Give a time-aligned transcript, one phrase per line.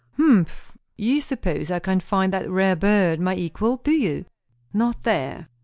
[0.17, 0.75] "Humph!
[0.97, 4.25] You suppose I can find that rare bird, my equal, do you?"
[4.73, 5.47] "Not there."